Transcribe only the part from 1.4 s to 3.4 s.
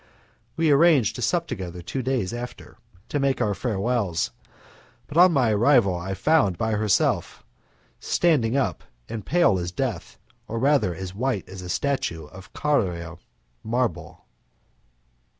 together two days after, to make